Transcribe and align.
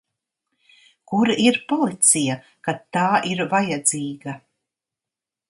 Kur 1.11 1.31
ir 1.43 1.59
policija, 1.73 2.39
kad 2.69 2.81
tā 2.99 3.05
ir 3.35 3.45
vajadzīga? 3.53 4.37